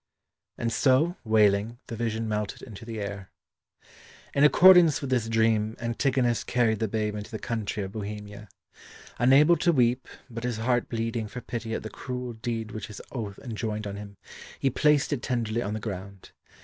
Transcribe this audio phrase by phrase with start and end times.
[0.57, 3.29] And so, wailing, the vision melted into the air.
[4.33, 8.49] In accordance with this dream, Antigonus carried the babe into the country of Bohemia.
[9.19, 12.99] Unable to weep, but his heart bleeding for pity at the cruel deed which his
[13.11, 14.17] oath enjoined on him,
[14.59, 16.31] he placed it tenderly on the ground.